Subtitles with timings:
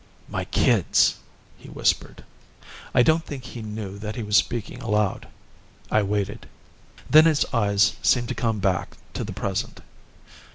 [0.27, 1.19] "My kids,"
[1.59, 2.23] he whispered.
[2.91, 5.27] I don't think he knew that he was speaking aloud.
[5.91, 6.47] I waited.
[7.07, 9.79] Then his eyes seemed to come back to the present.